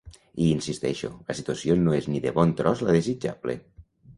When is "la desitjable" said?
2.89-3.61